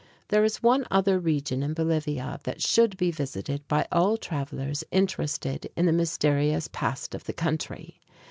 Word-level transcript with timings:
There 0.29 0.43
is 0.43 0.63
one 0.63 0.87
other 0.89 1.19
region 1.19 1.61
in 1.61 1.75
Bolivia 1.75 2.39
that 2.43 2.59
should 2.59 2.97
be 2.97 3.11
visited 3.11 3.67
by 3.67 3.85
all 3.91 4.17
travelers 4.17 4.83
interested 4.89 5.69
in 5.77 5.85
the 5.85 5.93
mysterious 5.93 6.67
past 6.67 7.13
of 7.13 7.25
the 7.25 7.33
country. 7.33 8.01